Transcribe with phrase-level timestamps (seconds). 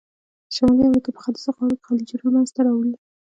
[0.47, 2.99] د شمالي امریکا په ختیځو غاړو کې خلیجونه منځته راوړي دي.